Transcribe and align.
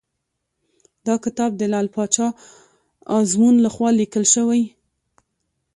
دا 1.07 1.15
کتاب 1.23 1.51
د 1.57 1.61
لعل 1.71 1.87
پاچا 1.95 2.27
ازمون 3.17 3.55
لخوا 3.65 3.89
لیکل 3.99 4.23
شوی. 4.33 4.63